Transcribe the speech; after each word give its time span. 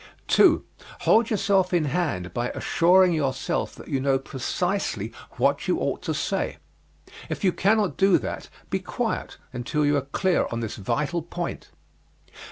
2. 0.29 0.65
Hold 1.01 1.29
yourself 1.29 1.75
in 1.75 1.85
hand 1.85 2.33
by 2.33 2.49
assuring 2.55 3.13
yourself 3.13 3.75
that 3.75 3.87
you 3.87 3.99
know 3.99 4.17
precisely 4.17 5.13
what 5.33 5.67
you 5.67 5.77
ought 5.77 6.01
to 6.01 6.11
say. 6.11 6.57
If 7.29 7.43
you 7.43 7.53
cannot 7.53 7.97
do 7.97 8.17
that, 8.17 8.49
be 8.71 8.79
quiet 8.79 9.37
until 9.53 9.85
you 9.85 9.95
are 9.97 10.01
clear 10.01 10.47
on 10.51 10.59
this 10.61 10.77
vital 10.77 11.21
point. 11.21 11.69